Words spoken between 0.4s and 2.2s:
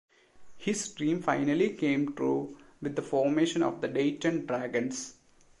His dream finally came